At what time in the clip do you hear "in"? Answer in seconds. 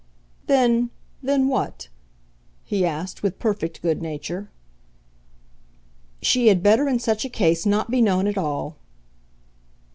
6.87-6.97